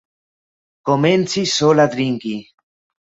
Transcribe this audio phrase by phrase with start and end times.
[0.89, 2.37] Komencis sola drinki.